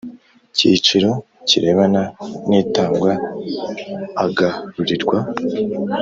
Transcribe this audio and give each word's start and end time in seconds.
Cyiciro 0.57 1.11
kirebana 1.47 2.01
n 2.49 2.51
itangwa 2.61 3.11
agarurirwa 4.23 5.17